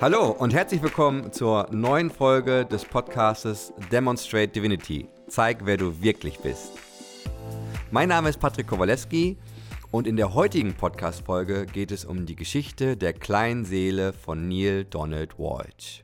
[0.00, 5.06] Hallo und herzlich willkommen zur neuen Folge des Podcastes Demonstrate Divinity.
[5.28, 6.72] Zeig, wer du wirklich bist.
[7.90, 9.36] Mein Name ist Patrick Kowalewski
[9.90, 14.86] und in der heutigen Podcast-Folge geht es um die Geschichte der kleinen Seele von Neil
[14.86, 16.02] Donald Walsh.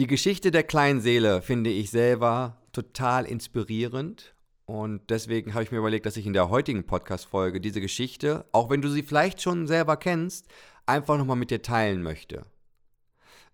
[0.00, 4.34] Die Geschichte der kleinen Seele finde ich selber total inspirierend
[4.68, 8.68] und deswegen habe ich mir überlegt, dass ich in der heutigen Podcast-Folge diese Geschichte, auch
[8.68, 10.46] wenn du sie vielleicht schon selber kennst,
[10.84, 12.44] einfach nochmal mit dir teilen möchte.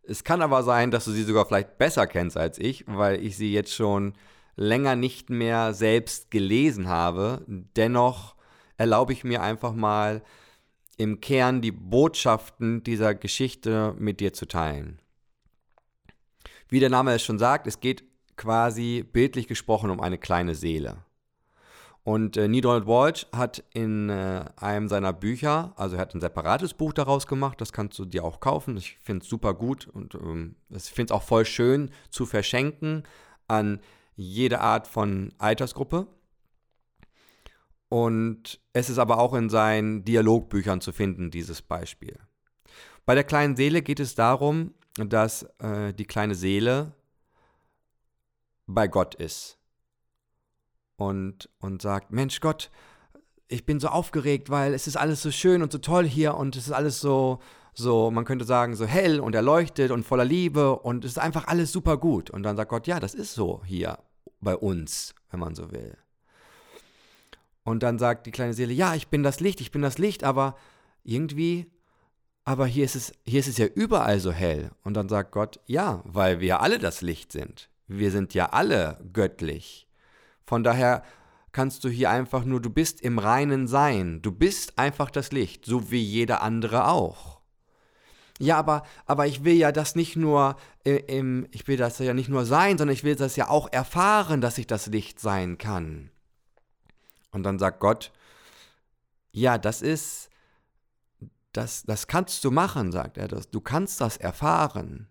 [0.03, 3.37] Es kann aber sein, dass du sie sogar vielleicht besser kennst als ich, weil ich
[3.37, 4.15] sie jetzt schon
[4.57, 7.45] länger nicht mehr selbst gelesen habe.
[7.47, 8.35] Dennoch
[8.77, 10.21] erlaube ich mir einfach mal
[10.97, 14.99] im Kern die Botschaften dieser Geschichte mit dir zu teilen.
[16.69, 18.03] Wie der Name es schon sagt, es geht
[18.35, 21.04] quasi bildlich gesprochen um eine kleine Seele.
[22.05, 26.75] Und äh, Donald Walsh hat in äh, einem seiner Bücher, also er hat ein separates
[26.75, 28.77] Buch daraus gemacht, das kannst du dir auch kaufen.
[28.77, 33.05] Ich finde es super gut und ähm, ich finde es auch voll schön zu verschenken
[33.49, 33.81] an
[34.17, 36.07] jede Art von Altersgruppe.
[37.89, 42.19] Und es ist aber auch in seinen Dialogbüchern zu finden, dieses Beispiel.
[43.07, 46.93] Bei der kleinen Seele geht es darum, dass äh, die kleine Seele
[48.67, 49.59] bei Gott ist
[50.97, 52.71] und, und sagt, Mensch Gott,
[53.49, 56.57] ich bin so aufgeregt, weil es ist alles so schön und so toll hier und
[56.57, 57.41] es ist alles so,
[57.75, 61.47] so, man könnte sagen, so hell und erleuchtet und voller Liebe und es ist einfach
[61.47, 62.31] alles super gut.
[62.31, 63.99] Und dann sagt Gott, ja, das ist so hier
[64.41, 65.97] bei uns, wenn man so will.
[67.65, 70.23] Und dann sagt die kleine Seele, ja, ich bin das Licht, ich bin das Licht,
[70.23, 70.57] aber
[71.03, 71.71] irgendwie,
[72.45, 74.71] aber hier ist es, hier ist es ja überall so hell.
[74.83, 77.71] Und dann sagt Gott, ja, weil wir alle das Licht sind.
[77.87, 79.89] Wir sind ja alle göttlich.
[80.47, 81.03] Von daher
[81.53, 84.21] kannst du hier einfach nur, du bist im reinen Sein.
[84.23, 87.41] Du bist einfach das Licht, so wie jeder andere auch.
[88.41, 92.29] Ja, aber, aber ich will ja das nicht nur im, ich will das ja nicht
[92.29, 96.11] nur sein, sondern ich will das ja auch erfahren, dass ich das Licht sein kann.
[97.31, 98.13] Und dann sagt Gott,
[99.31, 100.31] ja, das ist,
[101.53, 103.29] das, das kannst du machen, sagt er.
[103.29, 105.09] Das, du kannst das erfahren.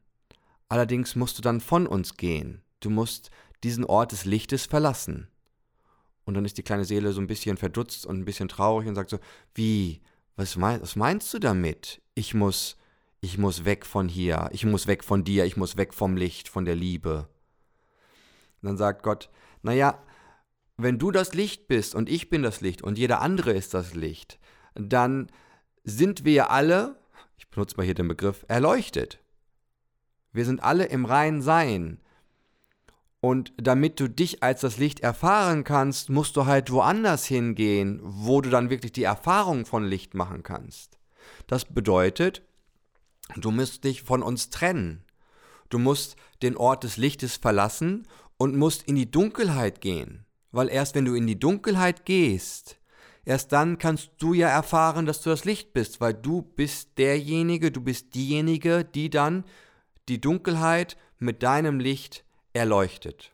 [0.67, 2.61] Allerdings musst du dann von uns gehen.
[2.79, 3.31] Du musst
[3.63, 5.27] diesen Ort des Lichtes verlassen.
[6.25, 8.95] Und dann ist die kleine Seele so ein bisschen verdutzt und ein bisschen traurig und
[8.95, 9.19] sagt so,
[9.53, 10.01] wie,
[10.35, 12.01] was, mein, was meinst du damit?
[12.15, 12.77] Ich muss,
[13.19, 16.47] ich muss weg von hier, ich muss weg von dir, ich muss weg vom Licht,
[16.47, 17.27] von der Liebe.
[18.61, 19.29] Und dann sagt Gott,
[19.61, 20.01] naja,
[20.77, 23.93] wenn du das Licht bist und ich bin das Licht und jeder andere ist das
[23.93, 24.39] Licht,
[24.75, 25.29] dann
[25.83, 26.99] sind wir alle,
[27.37, 29.19] ich benutze mal hier den Begriff, erleuchtet.
[30.31, 31.99] Wir sind alle im reinen Sein.
[33.23, 38.41] Und damit du dich als das Licht erfahren kannst, musst du halt woanders hingehen, wo
[38.41, 40.99] du dann wirklich die Erfahrung von Licht machen kannst.
[41.47, 42.41] Das bedeutet,
[43.37, 45.05] du musst dich von uns trennen.
[45.69, 50.25] Du musst den Ort des Lichtes verlassen und musst in die Dunkelheit gehen.
[50.51, 52.77] Weil erst wenn du in die Dunkelheit gehst,
[53.23, 57.71] erst dann kannst du ja erfahren, dass du das Licht bist, weil du bist derjenige,
[57.71, 59.45] du bist diejenige, die dann
[60.09, 62.22] die Dunkelheit mit deinem Licht
[62.53, 63.31] erleuchtet.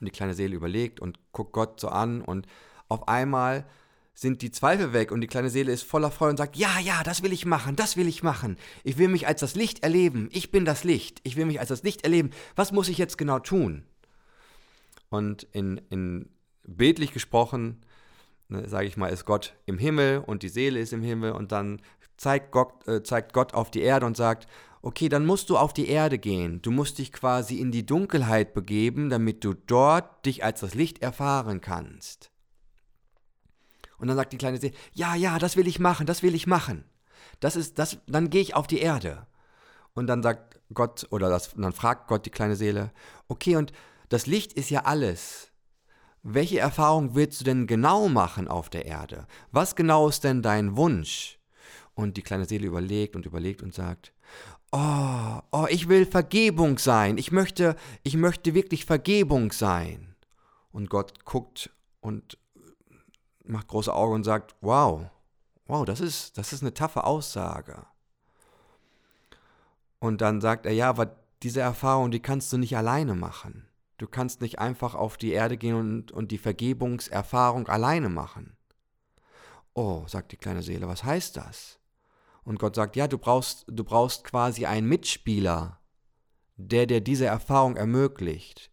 [0.00, 2.46] Und die kleine Seele überlegt und guckt Gott so an und
[2.88, 3.66] auf einmal
[4.14, 7.02] sind die Zweifel weg und die kleine Seele ist voller Freude und sagt, ja, ja,
[7.02, 8.56] das will ich machen, das will ich machen.
[8.82, 10.30] Ich will mich als das Licht erleben.
[10.32, 11.20] Ich bin das Licht.
[11.22, 12.30] Ich will mich als das Licht erleben.
[12.54, 13.84] Was muss ich jetzt genau tun?
[15.10, 16.30] Und in, in
[16.64, 17.82] bildlich gesprochen,
[18.48, 21.52] ne, sage ich mal, ist Gott im Himmel und die Seele ist im Himmel und
[21.52, 21.82] dann
[22.16, 24.48] zeigt Gott, äh, zeigt Gott auf die Erde und sagt,
[24.86, 26.62] okay, dann musst du auf die Erde gehen.
[26.62, 31.02] Du musst dich quasi in die Dunkelheit begeben, damit du dort dich als das Licht
[31.02, 32.30] erfahren kannst.
[33.98, 36.46] Und dann sagt die kleine Seele, ja, ja, das will ich machen, das will ich
[36.46, 36.84] machen.
[37.40, 39.26] Das ist, das, dann gehe ich auf die Erde.
[39.94, 42.92] Und dann sagt Gott, oder das, dann fragt Gott die kleine Seele,
[43.26, 43.72] okay, und
[44.08, 45.50] das Licht ist ja alles.
[46.22, 49.26] Welche Erfahrung willst du denn genau machen auf der Erde?
[49.50, 51.40] Was genau ist denn dein Wunsch?
[51.94, 54.12] Und die kleine Seele überlegt und überlegt und sagt,
[54.76, 57.18] oh, oh, ich will Vergebung sein.
[57.18, 60.14] Ich möchte, ich möchte wirklich Vergebung sein.
[60.70, 61.70] Und Gott guckt
[62.00, 62.38] und
[63.44, 65.08] macht große Augen und sagt, wow,
[65.66, 67.86] wow, das ist, das ist eine taffe Aussage.
[69.98, 73.66] Und dann sagt er, ja, aber diese Erfahrung, die kannst du nicht alleine machen.
[73.98, 78.56] Du kannst nicht einfach auf die Erde gehen und, und die Vergebungserfahrung alleine machen.
[79.72, 81.78] Oh, sagt die kleine Seele, was heißt das?
[82.46, 85.78] Und Gott sagt, ja, du brauchst, du brauchst quasi einen Mitspieler,
[86.56, 88.70] der dir diese Erfahrung ermöglicht.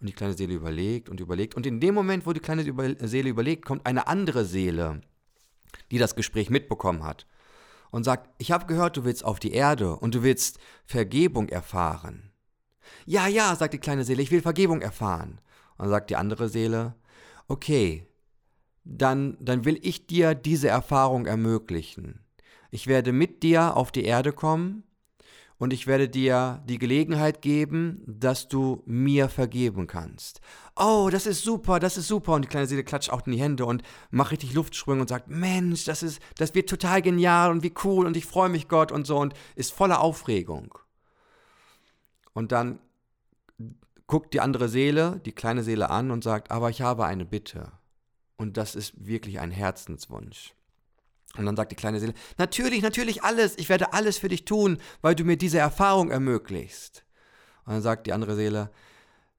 [0.00, 1.54] Und die kleine Seele überlegt und überlegt.
[1.54, 2.64] Und in dem Moment, wo die kleine
[3.06, 5.02] Seele überlegt, kommt eine andere Seele
[5.90, 7.26] die das Gespräch mitbekommen hat,
[7.90, 12.30] und sagt, ich habe gehört, du willst auf die Erde und du willst Vergebung erfahren.
[13.04, 15.40] Ja, ja, sagt die kleine Seele, ich will Vergebung erfahren.
[15.76, 16.94] Und dann sagt die andere Seele,
[17.48, 18.06] okay,
[18.84, 22.20] dann, dann will ich dir diese Erfahrung ermöglichen.
[22.70, 24.84] Ich werde mit dir auf die Erde kommen
[25.60, 30.40] und ich werde dir die Gelegenheit geben, dass du mir vergeben kannst.
[30.74, 32.32] Oh, das ist super, das ist super.
[32.32, 35.28] Und die kleine Seele klatscht auch in die Hände und macht richtig Luftsprünge und sagt,
[35.28, 38.90] Mensch, das ist, das wird total genial und wie cool und ich freue mich Gott
[38.90, 40.78] und so und ist voller Aufregung.
[42.32, 42.78] Und dann
[44.06, 47.72] guckt die andere Seele, die kleine Seele an und sagt, aber ich habe eine Bitte.
[48.38, 50.54] Und das ist wirklich ein Herzenswunsch.
[51.36, 54.78] Und dann sagt die kleine Seele, natürlich, natürlich alles, ich werde alles für dich tun,
[55.00, 57.04] weil du mir diese Erfahrung ermöglicht.
[57.64, 58.70] Und dann sagt die andere Seele,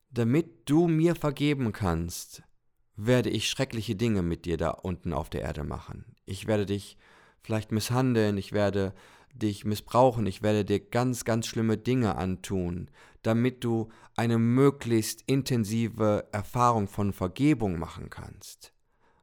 [0.09, 2.43] damit du mir vergeben kannst,
[2.95, 6.05] werde ich schreckliche Dinge mit dir da unten auf der Erde machen.
[6.25, 6.97] Ich werde dich
[7.41, 8.93] vielleicht misshandeln, ich werde
[9.33, 12.89] dich missbrauchen, ich werde dir ganz, ganz schlimme Dinge antun,
[13.21, 18.73] damit du eine möglichst intensive Erfahrung von Vergebung machen kannst.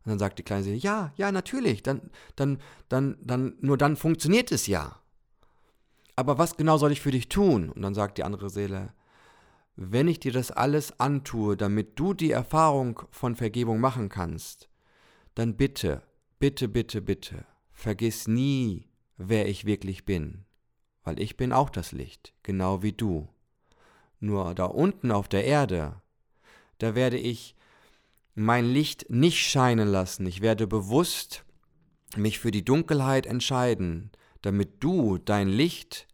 [0.08, 2.00] Und dann sagt die kleine Seele, ja, ja, natürlich, dann,
[2.34, 5.02] dann, dann, dann, nur dann funktioniert es ja.
[6.16, 7.68] Aber was genau soll ich für dich tun?
[7.68, 8.94] Und dann sagt die andere Seele,
[9.76, 14.70] wenn ich dir das alles antue, damit du die Erfahrung von Vergebung machen kannst,
[15.34, 16.00] dann bitte,
[16.38, 18.88] bitte, bitte, bitte, vergiss nie,
[19.18, 20.46] wer ich wirklich bin,
[21.04, 23.28] weil ich bin auch das Licht, genau wie du.
[24.20, 26.00] Nur da unten auf der Erde,
[26.78, 27.57] da werde ich
[28.38, 30.24] mein Licht nicht scheinen lassen.
[30.24, 31.44] Ich werde bewusst
[32.16, 34.10] mich für die Dunkelheit entscheiden,
[34.42, 36.06] damit du dein Licht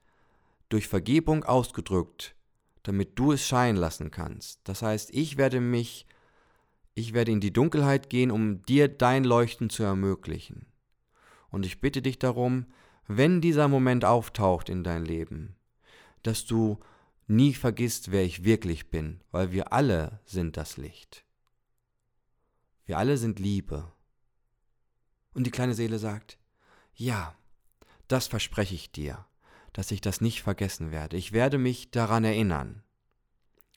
[0.71, 2.35] durch Vergebung ausgedrückt,
[2.82, 4.61] damit du es scheinen lassen kannst.
[4.65, 6.06] Das heißt, ich werde mich,
[6.94, 10.67] ich werde in die Dunkelheit gehen, um dir dein Leuchten zu ermöglichen.
[11.50, 12.67] Und ich bitte dich darum,
[13.06, 15.56] wenn dieser Moment auftaucht in dein Leben,
[16.23, 16.81] dass du
[17.27, 21.24] nie vergisst, wer ich wirklich bin, weil wir alle sind das Licht.
[22.87, 23.91] Wir alle sind Liebe.
[25.33, 26.39] Und die kleine Seele sagt,
[26.95, 27.37] ja,
[28.09, 29.27] das verspreche ich dir,
[29.73, 31.17] dass ich das nicht vergessen werde.
[31.17, 32.83] Ich werde mich daran erinnern.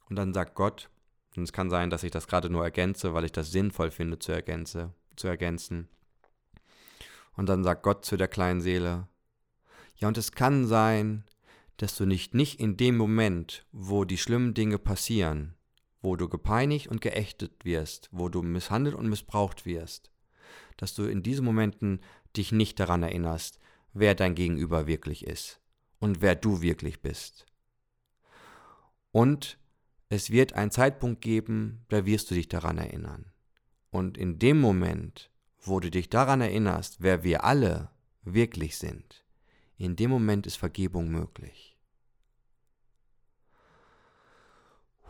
[0.09, 0.89] Und dann sagt Gott,
[1.35, 4.19] und es kann sein, dass ich das gerade nur ergänze, weil ich das sinnvoll finde
[4.19, 5.87] zu, ergänze, zu ergänzen.
[7.33, 9.07] Und dann sagt Gott zu der kleinen Seele,
[9.95, 11.23] ja, und es kann sein,
[11.77, 15.55] dass du nicht, nicht in dem Moment, wo die schlimmen Dinge passieren,
[16.01, 20.11] wo du gepeinigt und geächtet wirst, wo du misshandelt und missbraucht wirst,
[20.77, 22.01] dass du in diesen Momenten
[22.35, 23.59] dich nicht daran erinnerst,
[23.93, 25.59] wer dein Gegenüber wirklich ist
[25.99, 27.45] und wer du wirklich bist.
[29.11, 29.57] Und
[30.09, 33.31] es wird einen Zeitpunkt geben, da wirst du dich daran erinnern.
[33.89, 37.89] Und in dem Moment, wo du dich daran erinnerst, wer wir alle
[38.23, 39.25] wirklich sind,
[39.77, 41.77] in dem Moment ist Vergebung möglich.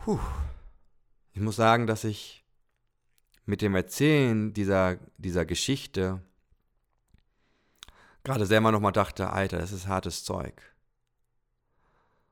[0.03, 0.19] Puh.
[1.37, 2.43] Ich muss sagen, dass ich
[3.45, 6.19] mit dem Erzählen dieser, dieser Geschichte
[8.23, 10.59] gerade selber nochmal dachte, Alter, das ist hartes Zeug.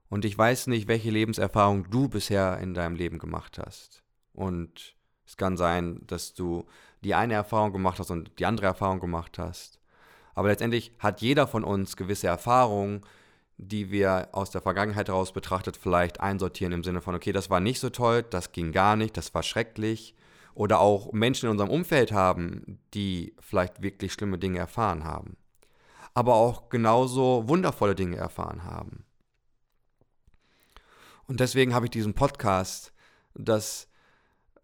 [0.10, 4.02] Und ich weiß nicht, welche Lebenserfahrung du bisher in deinem Leben gemacht hast.
[4.34, 4.96] Und
[5.28, 6.66] es kann sein, dass du
[7.04, 9.80] die eine Erfahrung gemacht hast und die andere Erfahrung gemacht hast.
[10.34, 13.02] Aber letztendlich hat jeder von uns gewisse Erfahrungen,
[13.58, 17.60] die wir aus der Vergangenheit heraus betrachtet vielleicht einsortieren im Sinne von, okay, das war
[17.60, 20.16] nicht so toll, das ging gar nicht, das war schrecklich.
[20.54, 25.36] Oder auch Menschen in unserem Umfeld haben, die vielleicht wirklich schlimme Dinge erfahren haben.
[26.14, 29.06] Aber auch genauso wundervolle Dinge erfahren haben.
[31.28, 32.94] Und deswegen habe ich diesen Podcast,
[33.34, 33.90] dass,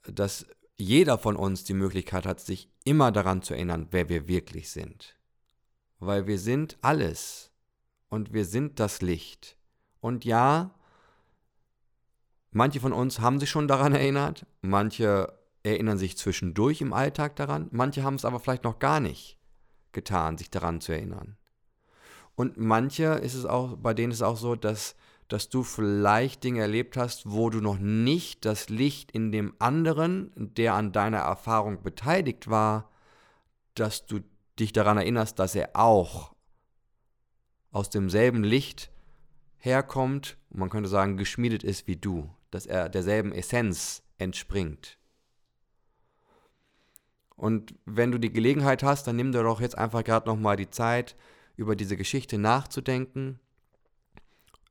[0.04, 0.46] dass
[0.78, 5.18] jeder von uns die Möglichkeit hat, sich immer daran zu erinnern, wer wir wirklich sind.
[6.00, 7.51] Weil wir sind alles
[8.12, 9.58] und wir sind das Licht.
[10.02, 10.76] Und ja,
[12.52, 17.70] manche von uns haben sich schon daran erinnert, manche erinnern sich zwischendurch im Alltag daran,
[17.72, 19.40] manche haben es aber vielleicht noch gar nicht
[19.94, 21.38] getan, sich daran zu erinnern.
[22.36, 24.96] Und manche ist es auch, bei denen ist es auch so, dass,
[25.28, 30.32] dass du vielleicht Dinge erlebt hast, wo du noch nicht das Licht in dem anderen,
[30.36, 32.90] der an deiner Erfahrung beteiligt war,
[33.76, 34.20] dass du
[34.60, 36.31] dich daran erinnerst, dass er auch
[37.72, 38.92] aus demselben Licht
[39.58, 44.98] herkommt und man könnte sagen, geschmiedet ist wie du, dass er derselben Essenz entspringt.
[47.36, 50.70] Und wenn du die Gelegenheit hast, dann nimm dir doch jetzt einfach gerade nochmal die
[50.70, 51.16] Zeit,
[51.56, 53.40] über diese Geschichte nachzudenken,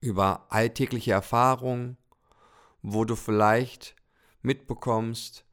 [0.01, 1.97] über alltägliche Erfahrungen,
[2.83, 3.97] wo du vielleicht
[4.43, 5.45] mitbekommst,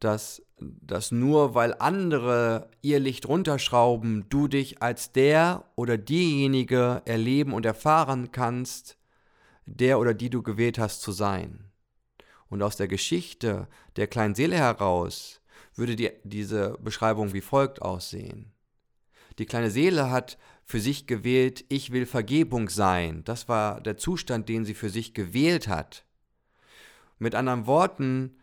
[0.00, 7.52] dass dass nur weil andere ihr Licht runterschrauben, du dich als der oder diejenige erleben
[7.52, 8.96] und erfahren kannst,
[9.66, 11.70] der oder die du gewählt hast zu sein.
[12.48, 15.40] Und aus der Geschichte der kleinen Seele heraus
[15.74, 18.52] würde die, diese Beschreibung wie folgt aussehen.
[19.38, 23.22] Die kleine Seele hat für sich gewählt, ich will Vergebung sein.
[23.24, 26.04] Das war der Zustand, den sie für sich gewählt hat.
[27.18, 28.37] Mit anderen Worten,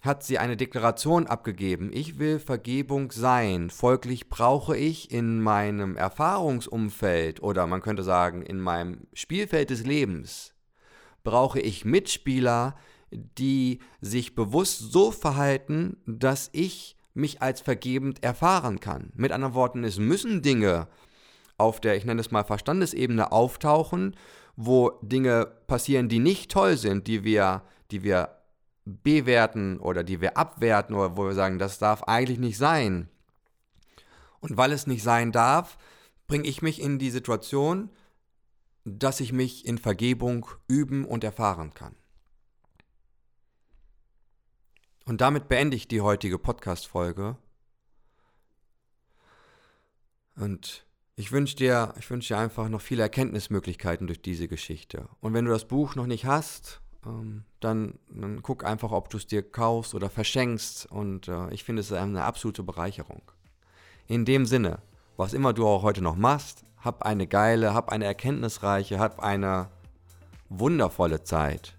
[0.00, 7.42] hat sie eine Deklaration abgegeben, ich will Vergebung sein, folglich brauche ich in meinem Erfahrungsumfeld
[7.42, 10.54] oder man könnte sagen in meinem Spielfeld des Lebens,
[11.24, 12.76] brauche ich Mitspieler,
[13.10, 19.12] die sich bewusst so verhalten, dass ich mich als vergebend erfahren kann.
[19.14, 20.88] Mit anderen Worten, es müssen Dinge
[21.58, 24.14] auf der, ich nenne es mal Verstandesebene auftauchen,
[24.56, 28.36] wo Dinge passieren, die nicht toll sind, die wir, die wir
[28.86, 33.08] bewerten oder die wir abwerten oder wo wir sagen, das darf eigentlich nicht sein.
[34.40, 35.76] Und weil es nicht sein darf,
[36.28, 37.90] bringe ich mich in die Situation,
[38.84, 41.96] dass ich mich in Vergebung üben und erfahren kann.
[45.04, 47.36] Und damit beende ich die heutige Podcast-Folge.
[50.36, 55.08] Und ich wünsche dir, ich dir einfach noch viele Erkenntnismöglichkeiten durch diese Geschichte.
[55.20, 56.82] Und wenn du das Buch noch nicht hast,
[57.60, 60.86] dann, dann, guck einfach, ob du es dir kaufst oder verschenkst.
[60.90, 63.22] Und äh, ich finde es eine absolute Bereicherung.
[64.06, 64.78] In dem Sinne,
[65.16, 69.68] was immer du auch heute noch machst, hab eine geile, hab eine erkenntnisreiche, hab eine
[70.48, 71.76] wundervolle Zeit.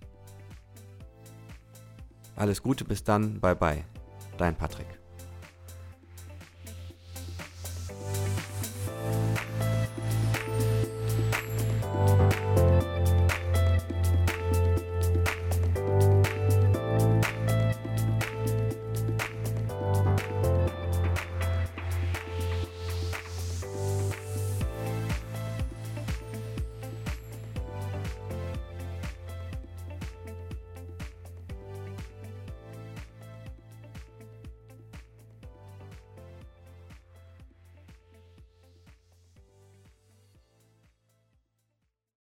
[2.36, 3.84] Alles Gute, bis dann, bye bye.
[4.38, 4.97] Dein Patrick.